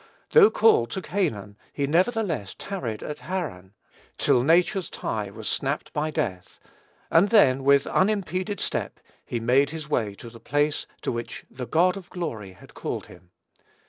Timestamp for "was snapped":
5.29-5.93